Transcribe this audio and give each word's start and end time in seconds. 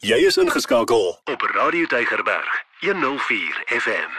Jy 0.00 0.16
is 0.24 0.38
ingeskakel 0.40 1.02
op 1.28 1.42
Radio 1.52 1.84
Tygerberg 1.86 2.48
104 2.80 3.58
FM. 3.68 4.14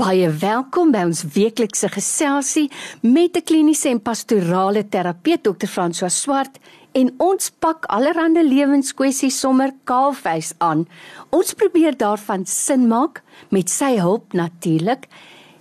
Baie 0.00 0.30
welkom 0.40 0.94
by 0.94 1.02
ons 1.10 1.20
weeklikse 1.34 1.90
geselsie 1.92 2.70
met 3.02 3.36
'n 3.36 3.44
kliniese 3.44 3.90
en 3.90 4.00
pastorale 4.00 4.88
terapeut 4.88 5.44
Dr. 5.44 5.68
François 5.68 6.14
Swart 6.20 6.56
en 6.92 7.12
ons 7.18 7.50
pak 7.58 7.84
allerlei 7.84 8.48
lewenskwessies 8.48 9.40
sommer 9.40 9.74
kaalvuis 9.84 10.54
aan. 10.58 10.88
Ons 11.30 11.52
probeer 11.52 11.96
daarvan 11.96 12.46
sin 12.46 12.88
maak 12.88 13.22
met 13.50 13.70
sy 13.70 13.98
hulp 13.98 14.32
natuurlik. 14.32 15.04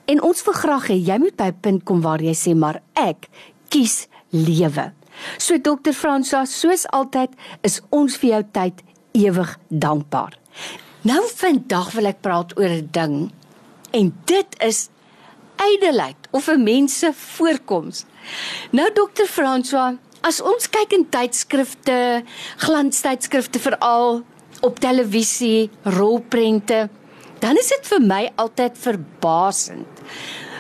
En 0.06 0.22
ons 0.22 0.44
wil 0.44 0.54
graag 0.54 0.88
hê 0.88 0.96
jy 0.96 1.18
moet 1.18 1.36
by 1.36 1.48
'n 1.52 1.60
punt 1.62 1.84
kom 1.84 2.02
waar 2.02 2.22
jy 2.22 2.34
sê 2.34 2.56
maar 2.56 2.82
ek 2.94 3.28
kies 3.68 4.08
lewe. 4.30 4.94
So 5.38 5.58
Dr. 5.58 5.92
François, 5.92 6.46
soos 6.46 6.88
altyd 6.88 7.30
is 7.62 7.82
ons 7.90 8.18
vir 8.18 8.30
jou 8.30 8.44
tyd 8.52 8.84
ewig 9.12 9.58
dankbaar. 9.68 10.38
Nou 11.02 11.22
vandag 11.36 11.92
wil 11.98 12.06
ek 12.12 12.22
praat 12.22 12.58
oor 12.58 12.70
'n 12.70 12.90
ding 12.92 13.32
en 13.92 14.14
dit 14.26 14.60
is 14.60 14.90
ydelheid 15.58 16.28
of 16.32 16.48
'n 16.48 16.64
mens 16.64 17.00
se 17.00 17.14
voorkoms. 17.14 18.06
Nou 18.72 18.90
Dr. 18.94 19.26
François, 19.26 19.98
as 20.22 20.42
ons 20.42 20.70
kyk 20.70 20.94
in 20.94 21.10
tydskrifte, 21.10 22.24
glanstydskrifte 22.58 23.60
veral 23.60 24.24
op 24.62 24.80
televisie, 24.80 25.70
rolprente, 25.84 26.90
dan 27.40 27.58
is 27.58 27.68
dit 27.68 27.88
vir 27.88 28.02
my 28.02 28.32
altyd 28.36 28.78
verbasend 28.78 29.88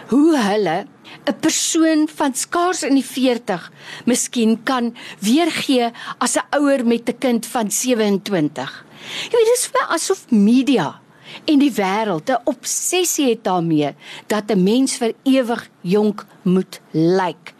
hoe 0.07 0.37
hulle 0.37 0.85
'n 1.25 1.39
persoon 1.39 2.07
van 2.15 2.33
skaars 2.33 2.83
in 2.83 2.93
die 2.93 3.05
40 3.05 3.71
miskien 4.05 4.63
kan 4.63 4.95
weergee 5.19 5.91
as 6.17 6.35
'n 6.37 6.47
ouer 6.57 6.85
met 6.85 7.09
'n 7.09 7.17
kind 7.17 7.45
van 7.45 7.71
27. 7.71 8.85
Jy 9.29 9.37
weet 9.37 9.51
dis 9.53 9.69
vir 9.73 9.85
asof 9.87 10.25
media 10.29 11.01
en 11.45 11.59
die 11.59 11.71
wêreld 11.71 12.29
'n 12.29 12.41
obsessie 12.43 13.29
het 13.29 13.43
daarmee 13.43 13.95
dat 14.27 14.51
'n 14.51 14.63
mens 14.63 14.97
vir 14.97 15.13
ewig 15.23 15.69
jonk 15.81 16.25
moet 16.41 16.81
lyk. 16.91 17.53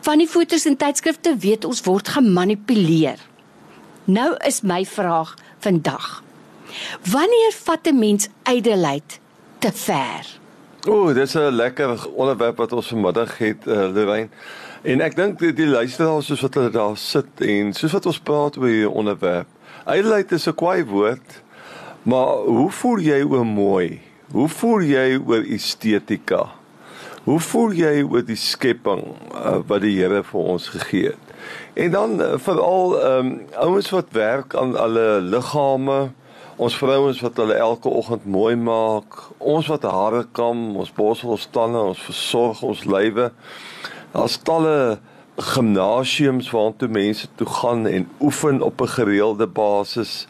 Van 0.00 0.18
die 0.18 0.28
fotos 0.28 0.64
en 0.64 0.76
tydskrifte 0.76 1.36
weet 1.36 1.64
ons 1.64 1.80
word 1.80 2.08
gemanipuleer. 2.08 3.18
Nou 4.04 4.36
is 4.46 4.60
my 4.60 4.86
vraag 4.86 5.34
vandag. 5.58 6.22
Wanneer 7.10 7.52
vat 7.52 7.86
'n 7.86 7.98
mens 7.98 8.28
ydelheid 8.44 9.20
te 9.58 9.72
ver? 9.72 10.39
O, 10.88 11.12
dis 11.12 11.34
'n 11.34 11.52
lekker 11.52 12.08
onderwerp 12.14 12.56
wat 12.56 12.72
ons 12.72 12.88
vanmiddag 12.88 13.38
het, 13.38 13.66
uh, 13.66 13.92
Lorraine. 13.92 14.28
En 14.82 15.00
ek 15.00 15.16
dink 15.16 15.38
die, 15.38 15.52
die 15.52 15.66
luisteraars 15.66 16.26
soos 16.26 16.40
wat 16.40 16.54
hulle 16.54 16.70
daar 16.72 16.96
sit 16.96 17.42
en 17.44 17.72
soos 17.76 17.92
wat 17.92 18.06
ons 18.06 18.20
praat 18.20 18.56
oor 18.56 18.64
hierdie 18.64 18.88
onderwerp. 18.88 19.46
Eintlik 19.84 20.30
is 20.32 20.48
'n 20.48 20.54
kwaai 20.54 20.84
woord, 20.84 21.42
maar 22.02 22.48
hoe 22.48 22.70
voel 22.70 22.98
jy 22.98 23.20
oor 23.22 23.44
mooi? 23.46 24.00
Hoe 24.32 24.48
voel 24.48 24.80
jy 24.80 25.20
oor 25.26 25.44
estetika? 25.44 26.48
Hoe 27.24 27.40
voel 27.40 27.72
jy 27.72 28.02
oor 28.02 28.24
die 28.24 28.40
skepping 28.40 29.04
uh, 29.34 29.60
wat 29.66 29.80
die 29.84 30.00
Here 30.00 30.22
vir 30.24 30.40
ons 30.40 30.68
gegee 30.68 31.12
het? 31.12 31.26
En 31.74 31.90
dan 31.90 32.20
uh, 32.20 32.38
veral 32.38 32.96
ehm 32.96 33.26
um, 33.26 33.40
ouens 33.52 33.90
wat 33.90 34.16
werk 34.16 34.54
aan 34.54 34.76
alle 34.76 35.20
liggame, 35.20 36.10
Ons 36.60 36.74
vrouens 36.76 37.20
wat 37.24 37.38
hulle 37.40 37.54
elke 37.56 37.88
oggend 37.88 38.26
mooi 38.28 38.52
maak, 38.60 39.14
ons 39.38 39.68
wat 39.72 39.86
hare 39.88 40.26
kam, 40.36 40.74
ons 40.76 40.90
borsel 40.92 41.32
ons 41.32 41.46
tande, 41.54 41.80
ons 41.92 42.02
versorg 42.04 42.60
ons 42.68 42.82
lywe. 42.84 43.30
Daar's 44.12 44.36
talle 44.44 44.98
gimnasiums 45.40 46.50
waartoe 46.52 46.90
mense 46.92 47.30
toe 47.40 47.46
gaan 47.48 47.86
en 47.88 48.04
oefen 48.20 48.60
op 48.60 48.82
'n 48.84 48.92
gereelde 48.96 49.46
basis. 49.46 50.26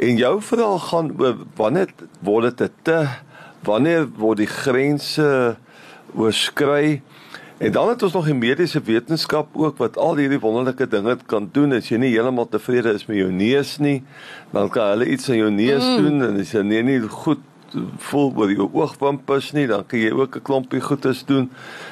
En 0.00 0.16
jou 0.16 0.40
vraag 0.40 0.88
gaan 0.88 1.12
oor 1.20 1.36
wanneer 1.56 1.92
word 2.22 2.56
dit 2.56 2.72
te 2.82 3.08
wanneer 3.62 4.08
word 4.16 4.38
die 4.38 4.52
grense 4.64 5.56
oorskry? 6.16 7.02
En 7.60 7.72
dan 7.72 7.88
het 7.88 8.02
ons 8.02 8.12
nog 8.12 8.24
die 8.24 8.34
mediese 8.34 8.80
wetenskap 8.80 9.48
ook 9.52 9.76
wat 9.76 9.98
al 10.00 10.16
hierdie 10.16 10.40
wonderlike 10.40 10.86
dinge 10.88 11.18
kan 11.28 11.48
doen 11.52 11.74
as 11.76 11.90
jy 11.92 11.98
nie 12.00 12.08
heeltemal 12.14 12.46
tevrede 12.48 12.94
is 12.96 13.04
met 13.04 13.18
jou 13.18 13.28
neus 13.36 13.74
nie, 13.84 13.98
dan 14.54 14.70
kan 14.72 14.94
hulle 14.94 15.08
iets 15.12 15.28
aan 15.28 15.36
jou 15.42 15.50
neus 15.52 15.84
mm. 15.84 15.98
doen 16.00 16.24
en 16.24 16.38
as 16.40 16.54
jy 16.56 16.62
nie, 16.64 16.80
nie 16.88 16.96
goed 17.04 17.42
voel 18.06 18.32
oor 18.40 18.54
jou 18.54 18.64
oogwimpers 18.72 19.50
nie, 19.52 19.66
dan 19.68 19.84
kan 19.86 20.00
jy 20.00 20.08
ook 20.08 20.38
'n 20.40 20.42
klompie 20.42 20.80
goedes 20.80 21.20
doen. 21.28 21.50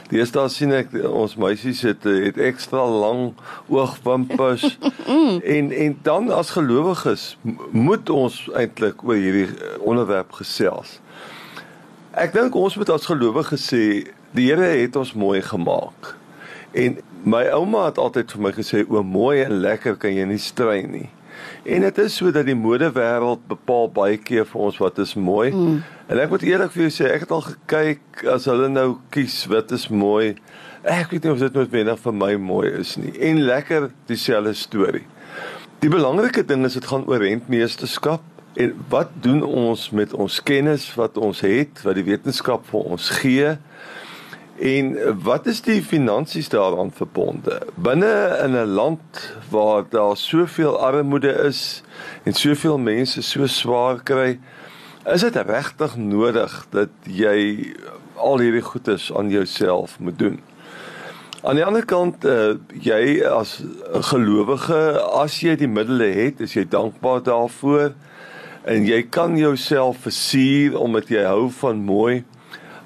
Deesdae 0.08 0.48
sien 0.48 0.72
ek 0.72 0.88
ons 1.04 1.36
meisies 1.36 1.82
het 1.84 2.02
het 2.04 2.38
ekstra 2.38 2.88
lang 2.88 3.34
oogwimpers. 3.68 4.78
en 5.56 5.72
en 5.72 5.98
dan 6.02 6.30
as 6.32 6.50
gelowiges 6.56 7.36
moet 7.70 8.08
ons 8.08 8.48
eintlik 8.56 9.04
oor 9.04 9.20
hierdie 9.20 9.52
onderwerp 9.84 10.32
gesels. 10.32 11.00
Ek 12.16 12.32
dink 12.32 12.56
ons 12.56 12.76
moet 12.80 12.88
as 12.94 13.08
gelowiges 13.08 13.68
sê 13.68 13.82
Die 14.36 14.48
Here 14.48 14.64
het 14.76 14.96
ons 14.96 15.14
mooi 15.16 15.40
gemaak. 15.44 16.14
En 16.76 16.98
my 17.24 17.46
ouma 17.56 17.86
het 17.88 17.98
altyd 18.00 18.32
vir 18.32 18.42
my 18.44 18.52
gesê 18.52 18.82
o, 18.84 19.02
mooi 19.02 19.40
en 19.40 19.60
lekker 19.62 19.96
kan 20.00 20.12
jy 20.12 20.26
nie 20.28 20.40
strei 20.40 20.82
nie. 20.88 21.08
En 21.64 21.84
dit 21.84 21.98
is 22.02 22.16
so 22.18 22.32
dat 22.34 22.48
die 22.48 22.56
modewêreld 22.58 23.44
bepaal 23.48 23.88
baie 23.94 24.18
keer 24.20 24.46
vir 24.48 24.64
ons 24.68 24.78
wat 24.82 24.98
is 25.00 25.14
mooi. 25.16 25.48
Mm. 25.52 25.82
En 26.08 26.20
ek 26.20 26.32
moet 26.32 26.44
eerlik 26.44 26.72
vir 26.74 26.86
jou 26.86 26.92
sê, 26.92 27.10
ek 27.12 27.24
het 27.26 27.34
al 27.34 27.44
gekyk 27.46 28.24
as 28.34 28.48
hulle 28.50 28.68
nou 28.72 28.88
kies 29.14 29.42
wat 29.52 29.72
is 29.76 29.88
mooi. 29.88 30.34
Ek 30.84 31.12
weet 31.12 31.24
nie 31.24 31.34
of 31.34 31.40
dit 31.40 31.56
noodwendig 31.56 32.00
vir 32.04 32.16
my 32.16 32.32
mooi 32.40 32.72
is 32.80 32.96
nie. 33.00 33.14
En 33.30 33.44
lekker 33.48 33.90
dieselfde 34.10 34.56
storie. 34.58 35.06
Die 35.80 35.92
belangrike 35.92 36.42
ding 36.44 36.66
is 36.66 36.76
dit 36.76 36.88
gaan 36.88 37.06
oor 37.08 37.22
rentmeesterskap 37.22 38.24
en 38.54 38.84
wat 38.88 39.08
doen 39.20 39.42
ons 39.42 39.90
met 39.90 40.12
ons 40.12 40.42
kennis 40.42 40.94
wat 40.94 41.16
ons 41.16 41.40
het, 41.40 41.82
wat 41.82 41.94
die 41.94 42.06
wetenskap 42.06 42.66
vir 42.70 42.80
ons 42.80 43.10
gee? 43.20 43.56
En 44.58 44.96
wat 45.22 45.46
is 45.46 45.60
die 45.62 45.82
finansies 45.82 46.48
daaraan 46.50 46.90
verbonde? 46.92 47.60
Binne 47.74 48.38
in 48.42 48.56
'n 48.56 48.74
land 48.74 49.34
waar 49.50 49.84
daar 49.88 50.16
soveel 50.16 50.78
armoede 50.78 51.32
is 51.32 51.82
en 52.22 52.32
soveel 52.32 52.78
mense 52.78 53.22
so 53.22 53.46
swaar 53.46 54.02
kry, 54.02 54.38
is 55.06 55.20
dit 55.20 55.36
regtig 55.36 55.96
nodig 55.96 56.66
dat 56.70 56.88
jy 57.02 57.72
al 58.14 58.38
hierdie 58.38 58.62
goedes 58.62 59.14
aan 59.14 59.30
jouself 59.30 59.98
moet 59.98 60.18
doen. 60.18 60.40
Aan 61.42 61.54
die 61.54 61.64
ander 61.64 61.84
kant, 61.84 62.24
uh, 62.24 62.54
jy 62.82 63.22
as 63.22 63.62
'n 63.62 64.02
gelowige, 64.02 65.00
as 65.00 65.40
jy 65.40 65.54
die 65.56 65.68
middele 65.68 66.04
het, 66.04 66.40
is 66.40 66.52
jy 66.52 66.66
dankbaar 66.68 67.22
daarvoor 67.22 67.94
en 68.68 68.84
jy 68.84 69.02
kan 69.08 69.36
jouself 69.40 70.04
versier 70.04 70.76
omdat 70.78 71.08
jy 71.12 71.24
hou 71.24 71.48
van 71.60 71.80
mooi 71.84 72.24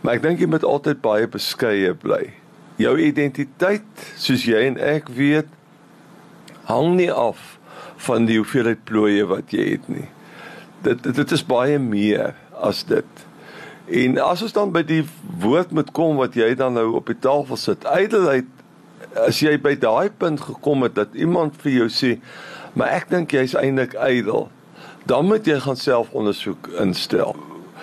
Maar 0.03 0.19
ek 0.19 0.23
dink 0.25 0.41
jy 0.43 0.49
moet 0.51 0.65
altyd 0.67 1.03
baie 1.03 1.29
beskeie 1.31 1.93
bly. 2.03 2.25
Jou 2.83 2.97
identiteit, 2.99 4.07
soos 4.19 4.43
jy 4.49 4.65
en 4.67 4.79
ek 4.83 5.11
weet, 5.15 5.51
hang 6.67 6.97
nie 6.99 7.11
af 7.11 7.39
van 8.03 8.27
die 8.27 8.41
hoeveelheid 8.41 8.83
plooie 8.89 9.27
wat 9.31 9.55
jy 9.55 9.77
het 9.77 9.85
nie. 9.91 10.09
Dit 10.83 11.07
dit 11.07 11.35
is 11.37 11.45
baie 11.47 11.79
meer 11.79 12.35
as 12.59 12.83
dit. 12.89 13.23
En 14.03 14.19
as 14.25 14.43
ons 14.43 14.57
dan 14.57 14.73
by 14.75 14.83
die 14.87 15.05
woord 15.43 15.71
moet 15.75 15.93
kom 15.95 16.19
wat 16.19 16.35
jy 16.39 16.51
dan 16.59 16.75
nou 16.75 16.89
op 16.99 17.07
die 17.11 17.19
tafel 17.23 17.61
sit, 17.61 17.87
ydelheid 17.87 18.51
as 19.23 19.39
jy 19.45 19.55
by 19.63 19.77
daai 19.79 20.11
punt 20.19 20.43
gekom 20.43 20.83
het 20.83 20.97
dat 20.99 21.15
iemand 21.15 21.55
vir 21.63 21.73
jou 21.73 21.89
sê, 21.91 22.19
"Maar 22.75 22.99
ek 22.99 23.11
dink 23.11 23.31
jy's 23.31 23.55
eintlik 23.55 23.95
ydel." 23.95 24.51
Dan 25.07 25.27
moet 25.27 25.47
jy 25.47 25.61
gaan 25.61 25.77
selfondersoek 25.77 26.69
instel 26.81 27.37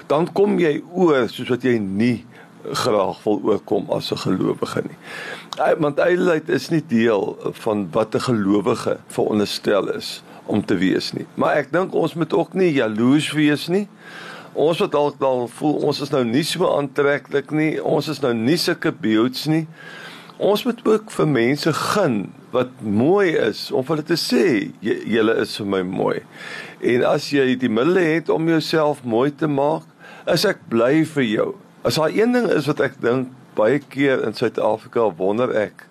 dan 0.10 0.26
kom 0.34 0.58
jy 0.60 0.80
oor 0.98 1.28
soos 1.30 1.52
wat 1.54 1.66
jy 1.66 1.78
nie 1.80 2.24
graag 2.82 3.20
wil 3.24 3.38
oorkom 3.52 3.86
as 3.94 4.12
'n 4.12 4.18
gelowige 4.26 4.82
nie. 4.88 4.98
Want 5.80 6.00
ydelheid 6.00 6.50
is 6.50 6.70
nie 6.70 6.82
deel 6.82 7.38
van 7.64 7.88
wat 7.92 8.16
'n 8.16 8.26
gelowige 8.30 8.98
veronderstel 9.08 9.94
is 9.94 10.24
om 10.46 10.66
te 10.66 10.76
wees 10.76 11.14
nie. 11.14 11.26
Maar 11.36 11.56
ek 11.58 11.72
dink 11.72 11.94
ons 11.94 12.14
moet 12.14 12.34
ook 12.34 12.54
nie 12.54 12.74
jaloers 12.74 13.32
wees 13.32 13.68
nie. 13.68 13.88
Ons 14.54 14.80
wat 14.80 14.92
dalk 14.92 15.20
dan 15.20 15.50
voel 15.50 15.74
ons 15.74 16.02
is 16.02 16.10
nou 16.10 16.26
nie 16.26 16.44
so 16.44 16.66
aantreklik 16.78 17.52
nie, 17.52 17.84
ons 17.84 18.08
is 18.08 18.20
nou 18.20 18.34
nie 18.34 18.58
sulke 18.58 18.92
beelds 18.92 19.46
nie. 19.46 19.68
Ons 20.40 20.64
moet 20.64 20.80
ook 20.88 21.10
vir 21.12 21.28
mense 21.28 21.72
gun 21.76 22.14
wat 22.54 22.70
mooi 22.80 23.34
is 23.36 23.66
om 23.76 23.84
hulle 23.90 24.06
te 24.08 24.16
sê 24.16 24.44
julle 24.80 25.34
is 25.44 25.58
vir 25.60 25.68
my 25.68 25.82
mooi. 25.84 26.22
En 26.80 27.04
as 27.10 27.28
jy 27.36 27.58
die 27.60 27.68
middele 27.68 28.06
het 28.06 28.32
om 28.32 28.48
jouself 28.48 29.02
mooi 29.04 29.34
te 29.36 29.50
maak, 29.52 29.84
is 30.32 30.46
ek 30.48 30.62
bly 30.72 31.04
vir 31.12 31.28
jou. 31.28 31.50
As 31.84 32.00
daar 32.00 32.16
een 32.16 32.32
ding 32.38 32.48
is 32.56 32.72
wat 32.72 32.86
ek 32.88 32.96
dink 33.04 33.36
baie 33.60 33.84
keer 33.84 34.24
in 34.24 34.38
Suid-Afrika 34.38 35.10
wonder 35.20 35.52
ek, 35.60 35.84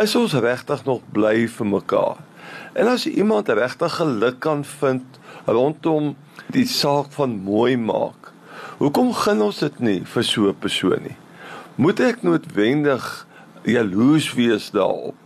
is 0.00 0.16
ons 0.16 0.38
regtig 0.40 0.88
nog 0.88 1.04
bly 1.12 1.44
vir 1.52 1.68
mekaar. 1.68 2.24
En 2.72 2.88
as 2.88 3.04
iemand 3.04 3.52
regtig 3.52 4.00
geluk 4.00 4.40
kan 4.48 4.64
vind 4.80 5.20
rondom 5.44 6.14
die 6.56 6.64
saak 6.64 7.12
van 7.20 7.36
mooi 7.44 7.76
maak, 7.76 8.32
hoekom 8.80 9.12
gun 9.12 9.44
ons 9.44 9.60
dit 9.60 9.80
nie 9.84 10.00
vir 10.08 10.24
so 10.24 10.48
'n 10.48 10.56
persoon 10.56 11.02
nie? 11.04 11.18
Moet 11.76 12.00
ek 12.00 12.22
noodwendig 12.22 13.27
jaloers 13.68 14.32
wees 14.34 14.70
daarop? 14.70 15.16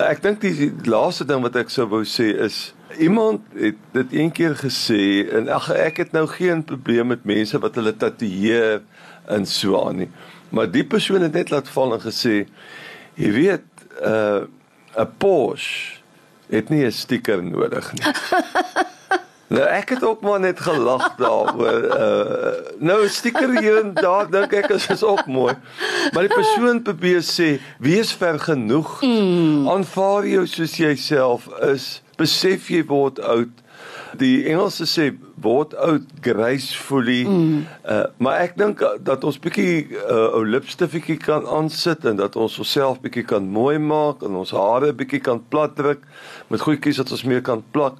Ek 0.00 0.22
dink 0.22 0.40
die 0.40 0.70
laaste 0.88 1.26
ding 1.28 1.42
wat 1.44 1.56
ek 1.60 1.72
sou 1.72 1.86
wou 1.90 2.04
sê 2.08 2.30
is 2.46 2.70
Iemand 2.98 3.40
het 3.54 3.76
dit 3.92 4.12
een 4.12 4.32
keer 4.32 4.56
gesê 4.58 5.28
en 5.30 5.48
ag 5.48 5.68
ek 5.70 6.00
het 6.02 6.12
nou 6.12 6.24
geen 6.26 6.64
probleem 6.66 7.06
met 7.12 7.24
mense 7.24 7.58
wat 7.62 7.76
hulle 7.78 7.92
tatoeëer 7.94 8.80
in 9.30 9.46
so 9.46 9.78
aan 9.78 10.00
nie. 10.02 10.08
Maar 10.50 10.70
die 10.70 10.82
persoon 10.84 11.22
het 11.22 11.36
net 11.38 11.52
laat 11.54 11.70
val 11.70 11.94
en 11.94 12.02
gesê 12.02 12.34
jy 13.14 13.30
weet 13.30 13.66
'n 14.02 14.10
uh, 14.10 14.42
'n 14.98 15.10
Porsche 15.18 16.02
het 16.50 16.68
nie 16.68 16.84
'n 16.84 16.92
stiker 16.92 17.42
nodig 17.42 17.92
nie. 17.92 18.02
Nou 19.50 19.64
ek 19.66 19.96
het 19.96 20.04
ook 20.06 20.20
maar 20.22 20.40
net 20.40 20.60
gelag 20.62 21.16
daaroor. 21.18 21.82
Uh 21.82 22.52
nou 22.78 23.08
stiker 23.08 23.50
hier 23.58 23.80
en 23.80 23.94
daar 23.94 24.30
dink 24.30 24.52
ek 24.54 24.68
is 24.76 24.86
is 24.94 25.02
ook 25.02 25.26
mooi. 25.26 25.54
Maar 26.12 26.28
die 26.28 26.34
persoon 26.34 26.82
probeer 26.82 27.24
sê 27.26 27.56
wees 27.82 28.12
vergenoeg. 28.14 29.00
Mm. 29.02 29.66
Aanvaar 29.68 30.28
jou 30.30 30.46
soos 30.46 30.78
jy 30.78 30.94
self 30.94 31.50
is. 31.66 31.98
Besef 32.16 32.70
jy 32.70 32.84
word 32.86 33.18
oud. 33.26 33.50
Die 34.22 34.46
Engelse 34.46 34.86
sê 34.86 35.10
word 35.42 35.74
oud 35.74 36.06
gracefully. 36.22 37.26
Mm. 37.26 37.66
Uh 37.82 38.06
maar 38.22 38.46
ek 38.46 38.54
dink 38.54 38.86
dat 39.02 39.26
ons 39.26 39.42
bietjie 39.42 39.88
uh, 39.98 40.30
ou 40.30 40.46
lipstifie 40.46 41.18
kan 41.18 41.42
aansit 41.58 42.06
en 42.06 42.22
dat 42.22 42.38
ons 42.38 42.62
onsself 42.62 43.02
bietjie 43.02 43.26
kan 43.26 43.50
mooi 43.50 43.80
maak 43.82 44.22
en 44.22 44.44
ons 44.44 44.54
hare 44.54 44.94
bietjie 44.94 45.26
kan 45.26 45.42
platdruk 45.50 46.06
met 46.54 46.62
goedjies 46.62 47.02
wat 47.02 47.18
ons 47.18 47.26
meer 47.26 47.42
kan 47.42 47.66
plak. 47.74 47.98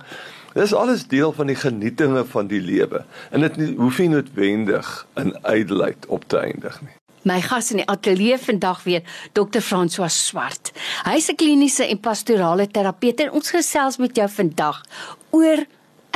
Dis 0.54 0.72
alles 0.74 1.06
deel 1.06 1.32
van 1.32 1.46
die 1.46 1.58
genietinge 1.58 2.24
van 2.26 2.48
die 2.50 2.60
lewe 2.60 3.04
en 3.30 3.44
dit 3.46 3.58
hoef 3.78 4.00
nie 4.02 4.08
noodwendig 4.10 4.88
in 5.20 5.30
ydelheid 5.46 6.08
op 6.08 6.26
te 6.26 6.40
eindig 6.42 6.80
nie. 6.82 6.96
My 7.28 7.36
gas 7.44 7.68
in 7.70 7.82
die 7.82 7.88
ateljee 7.88 8.38
vandag 8.40 8.82
weer 8.86 9.02
Dr. 9.36 9.60
François 9.60 10.10
Swart. 10.10 10.72
Hy's 11.04 11.28
'n 11.28 11.36
kliniese 11.36 11.86
en 11.86 12.00
pastorale 12.00 12.66
terapeut 12.66 13.20
en 13.20 13.30
ons 13.30 13.50
gesels 13.50 13.98
met 13.98 14.16
jou 14.16 14.28
vandag 14.28 14.82
oor 15.30 15.66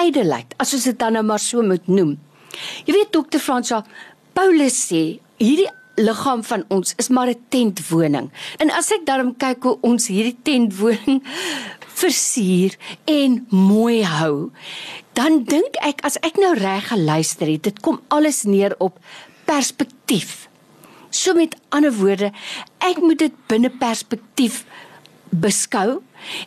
ydelheid, 0.00 0.54
as 0.56 0.74
ons 0.74 0.84
dit 0.84 0.98
dan 0.98 1.12
nou 1.12 1.22
maar 1.22 1.38
so 1.38 1.62
moet 1.62 1.86
noem. 1.86 2.18
Jy 2.86 2.92
weet 2.92 3.12
Dr. 3.12 3.38
François, 3.38 3.84
Paulus 4.32 4.88
sê 4.90 5.20
hierdie 5.38 5.70
liggaam 5.94 6.42
van 6.42 6.64
ons 6.68 6.94
is 6.96 7.08
maar 7.08 7.28
'n 7.28 7.44
tentwoning. 7.48 8.30
En 8.58 8.70
as 8.70 8.90
ek 8.90 9.06
daarom 9.06 9.36
kyk 9.36 9.62
hoe 9.62 9.78
ons 9.80 10.08
hierdie 10.08 10.38
tentwoning 10.42 11.22
versier 12.04 12.76
en 13.08 13.38
mooi 13.48 14.02
hou, 14.04 14.50
dan 15.16 15.44
dink 15.48 15.78
ek 15.84 16.02
as 16.06 16.18
ek 16.26 16.36
nou 16.40 16.52
reg 16.58 16.90
geluister 16.90 17.48
het, 17.48 17.64
dit 17.64 17.78
kom 17.84 18.00
alles 18.12 18.42
neer 18.48 18.74
op 18.84 18.98
perspektief. 19.48 20.48
So 21.14 21.36
met 21.38 21.54
ander 21.72 21.94
woorde, 21.94 22.32
ek 22.82 23.00
moet 23.00 23.22
dit 23.22 23.36
binne 23.48 23.70
perspektief 23.70 24.64
beskou 25.30 26.02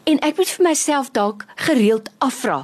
en 0.09 0.19
ek 0.25 0.37
moet 0.39 0.51
vir 0.51 0.65
myself 0.67 1.09
dalk 1.15 1.45
gereeld 1.67 2.09
afvra, 2.23 2.63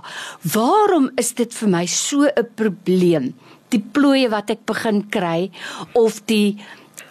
waarom 0.53 1.09
is 1.21 1.33
dit 1.37 1.53
vir 1.53 1.69
my 1.69 1.85
so 1.85 2.27
'n 2.27 2.47
probleem? 2.55 3.33
Die 3.69 3.81
plooie 3.81 4.29
wat 4.29 4.49
ek 4.49 4.65
begin 4.65 5.09
kry 5.09 5.51
of 5.93 6.21
die 6.25 6.59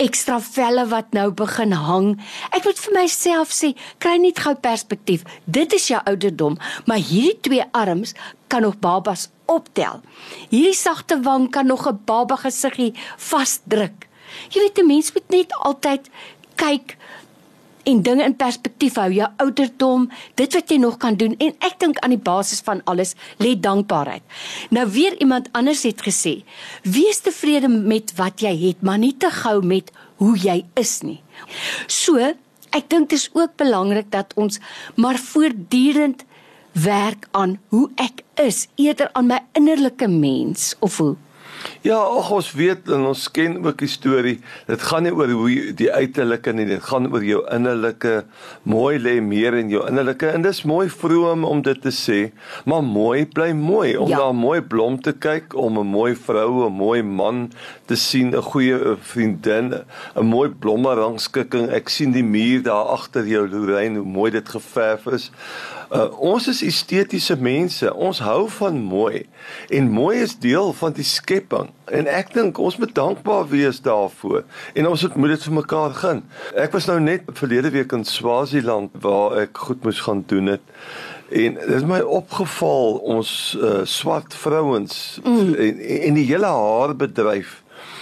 ekstra 0.03 0.41
velle 0.43 0.87
wat 0.91 1.13
nou 1.17 1.29
begin 1.39 1.75
hang. 1.79 2.09
Ek 2.51 2.67
moet 2.67 2.81
vir 2.85 2.95
myself 2.97 3.53
sê, 3.55 3.73
kry 4.03 4.17
net 4.19 4.43
gou 4.43 4.55
perspektief. 4.59 5.23
Dit 5.47 5.75
is 5.77 5.89
jou 5.93 6.01
ouderdom, 6.11 6.59
maar 6.87 6.99
hierdie 6.99 7.39
twee 7.47 7.67
arms 7.73 8.17
kan 8.53 8.67
nog 8.67 8.81
babas 8.83 9.29
optel. 9.47 10.03
Hierdie 10.51 10.77
sagte 10.77 11.21
wang 11.23 11.51
kan 11.51 11.67
nog 11.67 11.87
'n 11.87 12.01
baba 12.05 12.37
gesiggie 12.37 12.95
vasdruk. 13.17 14.09
Jy 14.51 14.61
weet 14.61 14.79
'n 14.79 14.87
mens 14.87 15.13
moet 15.13 15.29
net 15.31 15.53
altyd 15.53 16.11
kyk 16.57 16.97
en 17.89 18.03
dinge 18.03 18.25
in 18.25 18.37
perspektief 18.37 18.97
hou, 19.01 19.09
jou 19.13 19.29
ouderdom, 19.43 20.09
dit 20.39 20.57
wat 20.57 20.71
jy 20.71 20.79
nog 20.83 20.99
kan 21.03 21.17
doen 21.19 21.35
en 21.43 21.55
ek 21.65 21.79
dink 21.83 22.01
aan 22.03 22.15
die 22.15 22.21
basis 22.21 22.63
van 22.65 22.83
alles 22.91 23.15
lê 23.43 23.55
dankbaarheid. 23.59 24.23
Nou 24.71 24.87
weer 24.95 25.19
iemand 25.21 25.51
anders 25.57 25.85
het 25.89 26.03
gesê, 26.05 26.41
wees 26.83 27.23
tevrede 27.25 27.71
met 27.73 28.15
wat 28.19 28.43
jy 28.45 28.55
het, 28.69 28.83
maar 28.83 29.01
nie 29.03 29.15
te 29.17 29.31
gou 29.43 29.61
met 29.65 29.93
hoe 30.23 30.37
jy 30.39 30.63
is 30.79 31.01
nie. 31.07 31.21
So, 31.91 32.19
ek 32.73 32.89
dink 32.89 33.11
dit 33.11 33.19
is 33.19 33.29
ook 33.37 33.57
belangrik 33.61 34.11
dat 34.13 34.33
ons 34.41 34.61
maar 34.97 35.19
voortdurend 35.21 36.25
werk 36.73 37.29
aan 37.37 37.59
hoe 37.69 37.91
ek 38.01 38.23
is 38.41 38.67
eerder 38.81 39.11
aan 39.13 39.29
my 39.29 39.43
innerlike 39.59 40.09
mens 40.09 40.73
of 40.81 40.97
hoe 41.03 41.17
Ja, 41.83 41.97
ag 41.99 42.31
ons 42.31 42.53
weet 42.55 42.89
en 42.95 43.09
ons 43.11 43.25
ken 43.35 43.57
ook 43.65 43.81
die 43.83 43.91
storie. 43.91 44.37
Dit 44.69 44.83
gaan 44.87 45.03
nie 45.07 45.13
oor 45.15 45.31
hoe 45.35 45.73
die 45.75 45.89
uiterlike 45.91 46.53
nie, 46.55 46.67
dit 46.69 46.85
gaan 46.87 47.09
oor 47.11 47.25
jou 47.27 47.41
innerlike. 47.51 48.23
Mooi 48.63 49.01
lê 49.03 49.17
meer 49.25 49.57
in 49.59 49.73
jou 49.73 49.83
innerlike 49.89 50.31
en 50.31 50.47
dis 50.47 50.63
mooi 50.69 50.87
vroom 50.93 51.43
om 51.49 51.63
dit 51.67 51.81
te 51.83 51.91
sê, 51.95 52.21
maar 52.71 52.85
mooi 52.87 53.25
bly 53.27 53.51
mooi 53.59 53.97
om 53.97 54.11
ja. 54.11 54.19
na 54.19 54.31
'n 54.31 54.37
mooi 54.37 54.61
blom 54.61 55.01
te 55.03 55.13
kyk, 55.13 55.55
om 55.59 55.79
'n 55.79 55.87
mooi 55.87 56.15
vrou, 56.15 56.67
'n 56.67 56.73
mooi 56.73 57.03
man 57.03 57.51
te 57.87 57.97
sien, 57.97 58.31
'n 58.31 58.43
goeie 58.43 58.97
vriendin, 59.01 59.75
'n 60.17 60.27
mooi 60.27 60.49
blomme 60.49 60.95
rangskikking. 60.95 61.69
Ek 61.71 61.89
sien 61.89 62.13
die 62.13 62.25
muur 62.25 62.63
daar 62.63 62.95
agter 62.95 63.27
jou 63.27 63.49
Lorraine, 63.49 63.99
hoe 63.99 64.07
mooi 64.07 64.31
dit 64.31 64.49
geverf 64.49 65.07
is. 65.07 65.31
Uh, 65.93 66.07
ons 66.25 66.47
is 66.49 66.63
estetiese 66.65 67.37
mense. 67.37 67.91
Ons 67.93 68.23
hou 68.25 68.47
van 68.49 68.79
mooi 68.81 69.27
en 69.69 69.91
mooi 69.93 70.23
is 70.25 70.39
deel 70.41 70.73
van 70.73 70.95
die 70.97 71.05
skepping. 71.53 71.71
En 71.93 72.07
ek 72.07 72.33
dink 72.35 72.59
ons 72.59 72.77
moet 72.77 72.95
dankbaar 72.95 73.49
wees 73.49 73.81
daarvoor 73.81 74.45
en 74.75 74.89
ons 74.89 75.07
moet 75.15 75.35
dit 75.35 75.47
vir 75.47 75.55
mekaar 75.55 75.95
gun. 75.95 76.23
Ek 76.57 76.73
was 76.73 76.87
nou 76.87 76.99
net 77.01 77.25
verlede 77.33 77.71
week 77.71 77.93
in 77.93 78.05
Swaziland 78.05 78.91
waar 79.01 79.37
ek 79.43 79.59
goed 79.59 79.85
moes 79.85 80.01
gaan 80.01 80.25
doen 80.27 80.47
het. 80.57 80.63
En 81.33 81.55
dit 81.55 81.69
het 81.69 81.87
my 81.89 82.01
opgeval 82.01 82.99
ons 83.09 83.57
uh, 83.57 83.83
swart 83.85 84.35
vrouens 84.35 85.21
mm. 85.25 85.55
en, 85.55 85.83
en 86.09 86.15
die 86.15 86.29
hele 86.29 86.47
haarbedryf 86.49 87.61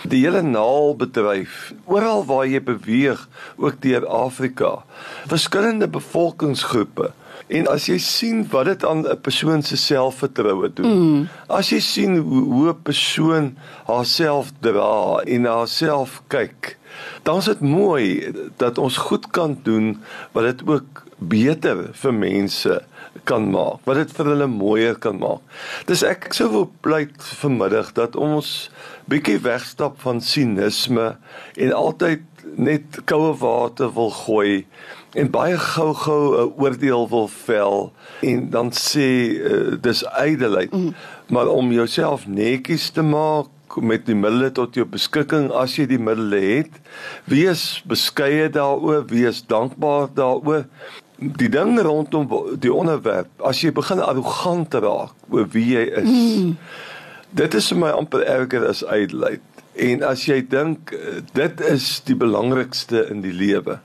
die 0.09 0.23
hele 0.23 0.41
naalbedryf 0.43 1.75
oral 1.85 2.25
waar 2.25 2.47
jy 2.49 2.61
beweeg 2.65 3.21
ook 3.61 3.83
deur 3.85 4.07
Afrika 4.09 4.71
verskillende 5.29 5.89
bevolkingsgroepe 5.93 7.11
En 7.47 7.67
as 7.67 7.87
jy 7.87 7.99
sien 7.99 8.45
wat 8.51 8.65
dit 8.65 8.85
aan 8.85 9.07
'n 9.07 9.21
persoon 9.21 9.63
se 9.63 9.77
selfvertroue 9.77 10.73
doen. 10.73 10.87
Mm. 10.87 11.29
As 11.47 11.71
jy 11.71 11.81
sien 11.81 12.17
hoe, 12.17 12.43
hoe 12.43 12.69
'n 12.69 12.83
persoon 12.83 13.57
haarself 13.87 14.53
dra 14.61 15.23
en 15.25 15.43
na 15.43 15.57
haarself 15.57 16.23
kyk, 16.27 16.77
dan 17.23 17.37
is 17.37 17.45
dit 17.45 17.61
mooi 17.61 18.33
dat 18.57 18.79
ons 18.79 18.97
goed 18.97 19.31
kan 19.31 19.59
doen 19.63 20.03
wat 20.33 20.45
dit 20.45 20.69
ook 20.69 21.05
beter 21.19 21.91
vir 21.93 22.15
mense 22.15 22.81
kan 23.25 23.51
maak, 23.51 23.85
wat 23.85 23.99
dit 24.01 24.13
vir 24.17 24.31
hulle 24.33 24.47
mooier 24.47 24.97
kan 24.99 25.19
maak. 25.21 25.43
Dis 25.87 26.03
ek 26.07 26.33
sou 26.37 26.49
wil 26.53 26.71
pleit 26.85 27.23
vanmiddag 27.43 27.93
dat 27.93 28.17
ons 28.17 28.71
bietjie 29.11 29.39
wegstap 29.45 30.01
van 30.05 30.23
sinisme 30.25 31.17
en 31.57 31.73
altyd 31.77 32.25
net 32.57 33.03
koue 33.11 33.35
water 33.41 33.93
wil 33.95 34.11
gooi 34.11 34.65
en 35.13 35.31
baie 35.31 35.59
gou-gou 35.59 36.23
'n 36.37 36.53
oordeel 36.57 37.09
wil 37.09 37.29
vel 37.29 37.93
en 38.21 38.51
dan 38.51 38.71
sê 38.73 39.09
uh, 39.35 39.75
dis 39.81 40.05
ydelheid 40.19 40.73
mm. 40.73 40.95
maar 41.29 41.49
om 41.49 41.73
jouself 41.73 42.27
netjies 42.27 42.91
te 42.91 43.03
maak 43.03 43.49
met 43.77 44.07
die 44.07 44.15
middele 44.15 44.53
tot 44.53 44.75
jou 44.75 44.87
beskikking 44.87 45.51
as 45.51 45.77
jy 45.79 45.87
die 45.87 45.99
middele 45.99 46.41
het 46.41 46.81
wees 47.25 47.83
beskeie 47.87 48.49
daaroor 48.51 49.07
wees 49.11 49.43
dankbaar 49.47 50.09
daaroor 50.15 50.65
die 51.19 51.49
ding 51.49 51.81
rondom 51.81 52.31
die 52.59 52.73
onderwerp 52.73 53.43
as 53.43 53.61
jy 53.63 53.73
begin 53.73 54.01
arrogant 54.01 54.75
raak 54.75 55.15
oor 55.29 55.47
wie 55.53 55.75
jy 55.75 55.85
is 56.03 56.11
mm. 56.11 56.57
dit 57.31 57.55
is 57.55 57.69
vir 57.73 57.79
my 57.79 57.91
amper 57.91 58.23
erger 58.27 58.67
as 58.69 58.87
ydelheid 58.87 59.43
en 59.75 60.03
as 60.03 60.27
jy 60.29 60.41
dink 60.43 60.93
eh, 60.95 61.21
dit 61.35 61.61
is 61.61 62.01
die 62.07 62.17
belangrikste 62.19 63.07
in 63.11 63.23
die 63.27 63.35
lewe 63.35 63.81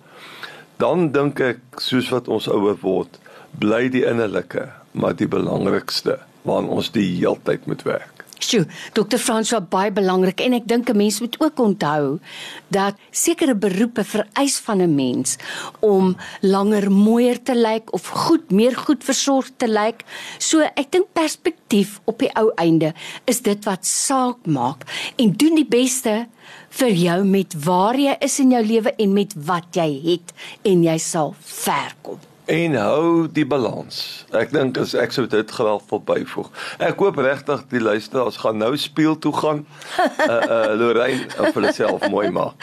dan 0.81 1.11
dink 1.15 1.39
ek 1.39 1.81
soos 1.83 2.09
wat 2.13 2.27
ons 2.31 2.47
ouer 2.51 2.77
word, 2.81 3.19
bly 3.59 3.87
die 3.91 4.03
innerlike, 4.07 4.69
maar 4.91 5.15
die 5.15 5.29
belangrikste 5.31 6.19
waaraan 6.45 6.69
ons 6.77 6.91
die 6.95 7.07
heeltyd 7.17 7.65
moet 7.69 7.83
werk. 7.87 8.14
Sjoe, 8.39 8.65
Dr. 8.93 9.15
François 9.17 9.63
baie 9.63 9.93
belangrik 9.95 10.41
en 10.43 10.57
ek 10.57 10.67
dink 10.67 10.89
'n 10.89 10.97
mens 10.97 11.19
moet 11.19 11.35
ook 11.39 11.59
onthou 11.59 12.19
dat 12.67 12.95
sekere 13.11 13.55
beroepe 13.55 14.03
vereis 14.03 14.59
van 14.59 14.81
'n 14.81 14.95
mens 14.95 15.37
om 15.79 16.17
langer 16.41 16.91
mooier 16.91 17.41
te 17.43 17.55
lyk 17.55 17.93
of 17.93 18.07
goed 18.07 18.51
meer 18.51 18.75
goed 18.75 19.03
versorg 19.03 19.49
te 19.57 19.67
lyk. 19.67 20.03
So 20.37 20.59
ek 20.59 20.91
dink 20.91 21.07
perspektief 21.13 22.01
op 22.05 22.19
die 22.19 22.31
ou 22.35 22.51
einde 22.55 22.93
is 23.25 23.41
dit 23.41 23.65
wat 23.65 23.85
saak 23.85 24.45
maak 24.45 24.83
en 25.15 25.31
doen 25.31 25.55
die 25.55 25.69
beste 25.69 26.27
vir 26.69 26.91
jou 26.91 27.23
met 27.23 27.53
waar 27.65 27.95
jy 27.95 28.17
is 28.19 28.39
in 28.39 28.51
jou 28.51 28.63
lewe 28.63 28.93
en 28.97 29.13
met 29.13 29.33
wat 29.33 29.75
jy 29.75 30.01
het 30.11 30.33
en 30.63 30.83
jy 30.83 30.97
sal 30.97 31.35
ver 31.39 31.95
kom. 32.01 32.34
En 32.45 32.75
hou 32.77 33.25
die 33.33 33.45
balans. 33.45 34.25
Ek 34.37 34.51
dink 34.53 34.77
as 34.77 34.93
ek 34.93 35.15
sou 35.15 35.25
dit 35.29 35.51
graag 35.57 35.81
verbyvoeg. 35.89 36.51
Ek 36.77 37.01
hoop 37.01 37.17
regtig 37.17 37.63
die 37.73 37.81
luisteraars 37.81 38.37
gaan 38.43 38.61
nou 38.61 38.75
speel 38.77 39.17
toe 39.17 39.33
gaan. 39.33 39.65
Uh 39.97 40.29
uh 40.29 40.77
Lorraine 40.77 41.25
op 41.41 41.57
hulle 41.57 41.73
self 41.73 42.05
mooi 42.13 42.29
maak. 42.29 42.53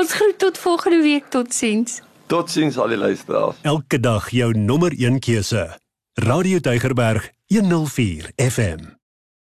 Ons 0.00 0.16
groet 0.16 0.38
tot 0.40 0.58
volgende 0.58 1.02
week. 1.04 1.28
Totsiens. 1.28 2.00
Totsiens 2.32 2.78
al 2.80 2.96
die 2.96 3.00
luisteraars. 3.00 3.60
Elke 3.62 4.00
dag 4.00 4.30
jou 4.32 4.52
nommer 4.58 4.96
1 4.96 5.20
keuse. 5.20 5.68
Radio 6.14 6.58
Deugerberg 6.58 7.30
104 7.52 8.32
FM. 8.36 8.95